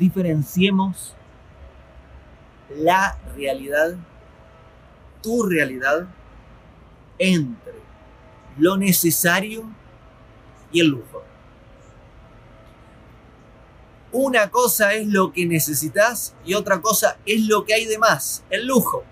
diferenciemos 0.00 1.14
la 2.74 3.18
realidad, 3.36 3.96
tu 5.22 5.42
realidad, 5.42 6.08
entre 7.18 7.74
lo 8.58 8.78
necesario 8.78 9.64
y 10.72 10.80
el 10.80 10.88
lujo. 10.88 11.22
Una 14.12 14.50
cosa 14.50 14.94
es 14.94 15.06
lo 15.06 15.32
que 15.32 15.46
necesitas 15.46 16.34
y 16.44 16.54
otra 16.54 16.80
cosa 16.80 17.18
es 17.26 17.46
lo 17.46 17.64
que 17.64 17.74
hay 17.74 17.84
de 17.84 17.98
más, 17.98 18.42
el 18.48 18.66
lujo. 18.66 19.04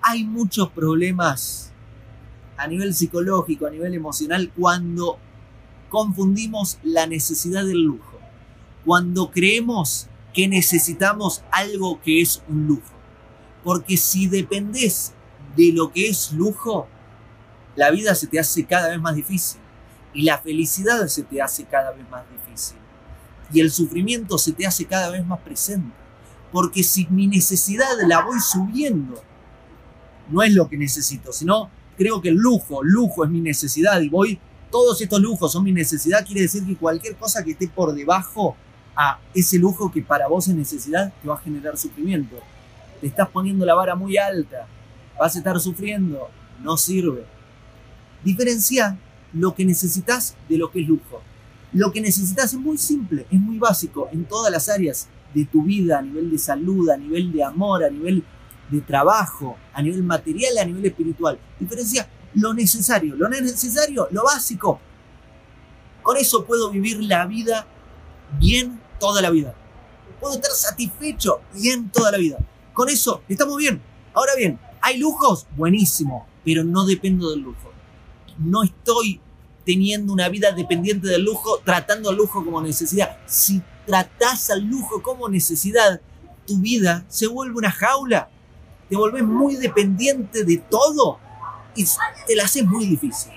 Hay 0.00 0.24
muchos 0.24 0.70
problemas 0.70 1.72
a 2.56 2.66
nivel 2.66 2.94
psicológico, 2.94 3.66
a 3.66 3.70
nivel 3.70 3.92
emocional, 3.94 4.50
cuando 4.56 5.18
confundimos 5.90 6.78
la 6.82 7.06
necesidad 7.06 7.66
del 7.66 7.82
lujo. 7.82 8.15
Cuando 8.86 9.32
creemos 9.32 10.06
que 10.32 10.46
necesitamos 10.46 11.42
algo 11.50 12.00
que 12.02 12.22
es 12.22 12.42
un 12.48 12.68
lujo. 12.68 12.94
Porque 13.64 13.96
si 13.96 14.28
dependes 14.28 15.12
de 15.56 15.72
lo 15.72 15.90
que 15.90 16.08
es 16.08 16.30
lujo, 16.30 16.86
la 17.74 17.90
vida 17.90 18.14
se 18.14 18.28
te 18.28 18.38
hace 18.38 18.64
cada 18.64 18.90
vez 18.90 19.00
más 19.00 19.16
difícil. 19.16 19.60
Y 20.14 20.22
la 20.22 20.38
felicidad 20.38 21.06
se 21.08 21.24
te 21.24 21.42
hace 21.42 21.64
cada 21.64 21.90
vez 21.90 22.08
más 22.08 22.22
difícil. 22.30 22.76
Y 23.52 23.60
el 23.60 23.72
sufrimiento 23.72 24.38
se 24.38 24.52
te 24.52 24.66
hace 24.66 24.84
cada 24.84 25.10
vez 25.10 25.26
más 25.26 25.40
presente. 25.40 25.92
Porque 26.52 26.84
si 26.84 27.08
mi 27.10 27.26
necesidad 27.26 27.88
la 28.06 28.24
voy 28.24 28.38
subiendo, 28.38 29.20
no 30.30 30.42
es 30.42 30.54
lo 30.54 30.68
que 30.68 30.78
necesito, 30.78 31.32
sino 31.32 31.70
creo 31.96 32.20
que 32.20 32.28
el 32.28 32.36
lujo, 32.36 32.84
lujo 32.84 33.24
es 33.24 33.30
mi 33.30 33.40
necesidad 33.40 34.00
y 34.00 34.08
voy, 34.08 34.38
todos 34.70 35.00
estos 35.00 35.20
lujos 35.20 35.52
son 35.52 35.64
mi 35.64 35.72
necesidad, 35.72 36.24
quiere 36.24 36.42
decir 36.42 36.64
que 36.64 36.76
cualquier 36.76 37.16
cosa 37.16 37.42
que 37.42 37.52
esté 37.52 37.68
por 37.68 37.94
debajo 37.94 38.56
a 38.96 39.18
ese 39.34 39.58
lujo 39.58 39.92
que 39.92 40.02
para 40.02 40.26
vos 40.26 40.48
es 40.48 40.54
necesidad, 40.54 41.12
te 41.22 41.28
va 41.28 41.34
a 41.34 41.40
generar 41.40 41.76
sufrimiento. 41.76 42.36
Te 43.00 43.06
estás 43.06 43.28
poniendo 43.28 43.66
la 43.66 43.74
vara 43.74 43.94
muy 43.94 44.16
alta, 44.16 44.66
vas 45.18 45.34
a 45.34 45.38
estar 45.38 45.60
sufriendo, 45.60 46.28
no 46.62 46.76
sirve. 46.76 47.24
Diferencia 48.24 48.98
lo 49.32 49.54
que 49.54 49.64
necesitas 49.64 50.36
de 50.48 50.58
lo 50.58 50.70
que 50.70 50.80
es 50.80 50.88
lujo. 50.88 51.20
Lo 51.72 51.92
que 51.92 52.00
necesitas 52.00 52.52
es 52.54 52.58
muy 52.58 52.78
simple, 52.78 53.26
es 53.30 53.38
muy 53.38 53.58
básico 53.58 54.08
en 54.12 54.24
todas 54.24 54.50
las 54.50 54.68
áreas 54.68 55.08
de 55.34 55.44
tu 55.44 55.62
vida, 55.62 55.98
a 55.98 56.02
nivel 56.02 56.30
de 56.30 56.38
salud, 56.38 56.88
a 56.88 56.96
nivel 56.96 57.30
de 57.32 57.44
amor, 57.44 57.84
a 57.84 57.90
nivel 57.90 58.24
de 58.70 58.80
trabajo, 58.80 59.56
a 59.74 59.82
nivel 59.82 60.02
material, 60.02 60.56
a 60.58 60.64
nivel 60.64 60.86
espiritual. 60.86 61.38
Diferencia 61.60 62.08
lo 62.34 62.54
necesario, 62.54 63.14
lo 63.16 63.28
necesario, 63.28 64.08
lo 64.10 64.24
básico. 64.24 64.80
Con 66.02 66.16
eso 66.16 66.44
puedo 66.44 66.70
vivir 66.70 67.02
la 67.02 67.26
vida 67.26 67.66
bien 68.38 68.80
toda 68.98 69.22
la 69.22 69.30
vida. 69.30 69.54
Puedo 70.20 70.34
estar 70.34 70.50
satisfecho 70.50 71.40
bien 71.54 71.90
toda 71.90 72.12
la 72.12 72.18
vida. 72.18 72.38
Con 72.72 72.88
eso 72.88 73.22
estamos 73.28 73.56
bien. 73.56 73.82
Ahora 74.14 74.34
bien, 74.36 74.58
¿hay 74.80 74.98
lujos? 74.98 75.46
Buenísimo, 75.56 76.26
pero 76.44 76.64
no 76.64 76.84
dependo 76.84 77.30
del 77.30 77.40
lujo. 77.40 77.72
No 78.38 78.62
estoy 78.62 79.20
teniendo 79.64 80.12
una 80.12 80.28
vida 80.28 80.52
dependiente 80.52 81.08
del 81.08 81.24
lujo, 81.24 81.60
tratando 81.64 82.10
al 82.10 82.16
lujo 82.16 82.44
como 82.44 82.60
necesidad. 82.62 83.18
Si 83.26 83.62
tratás 83.86 84.50
al 84.50 84.62
lujo 84.62 85.02
como 85.02 85.28
necesidad, 85.28 86.00
tu 86.46 86.58
vida 86.58 87.04
se 87.08 87.26
vuelve 87.26 87.56
una 87.56 87.70
jaula 87.70 88.30
te 88.88 88.96
volvés 88.96 89.24
muy 89.24 89.56
dependiente 89.56 90.44
de 90.44 90.58
todo 90.58 91.18
y 91.74 91.84
te 92.26 92.36
la 92.36 92.44
haces 92.44 92.64
muy 92.64 92.86
difícil. 92.86 93.32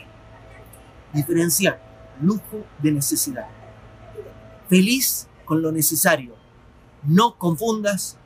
Diferenciar 1.13 1.81
lujo 2.21 2.65
de 2.81 2.91
necesidad. 2.91 3.47
Feliz 4.69 5.27
con 5.49 5.63
lo 5.63 5.71
necesario. 5.71 6.35
No 7.07 7.35
confundas 7.39 8.17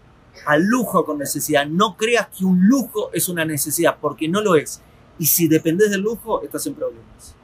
al 0.46 0.64
lujo 0.66 1.06
con 1.06 1.18
necesidad. 1.18 1.66
No 1.66 1.96
creas 1.96 2.28
que 2.38 2.44
un 2.44 2.68
lujo 2.68 3.12
es 3.14 3.30
una 3.30 3.46
necesidad, 3.46 3.96
porque 4.02 4.28
no 4.28 4.42
lo 4.42 4.56
es. 4.56 4.82
Y 5.18 5.28
si 5.28 5.48
dependes 5.48 5.90
del 5.90 6.02
lujo, 6.02 6.42
estás 6.44 6.68
en 6.68 6.74
problemas. 6.76 7.36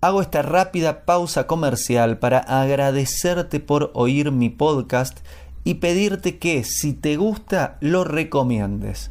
Hago 0.00 0.22
esta 0.22 0.40
rápida 0.40 1.04
pausa 1.04 1.46
comercial 1.46 2.18
para 2.18 2.38
agradecerte 2.38 3.60
por 3.60 3.90
oír 3.92 4.32
mi 4.32 4.48
podcast 4.48 5.18
y 5.62 5.74
pedirte 5.74 6.38
que 6.38 6.64
si 6.64 6.94
te 6.94 7.16
gusta 7.16 7.76
lo 7.80 8.04
recomiendes. 8.04 9.10